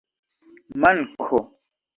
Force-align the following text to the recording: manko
manko 0.81 1.39